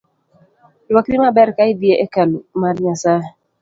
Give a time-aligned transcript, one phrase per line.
[0.89, 3.27] Rwakri maber ka idhii e kalu mar Nyasae